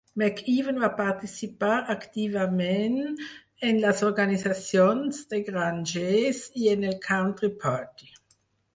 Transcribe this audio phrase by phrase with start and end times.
[0.19, 2.97] McEwen va participar activament
[3.69, 8.15] en les organitzacions de grangers i en el Country Party.